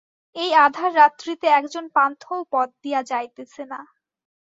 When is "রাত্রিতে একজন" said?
0.95-1.85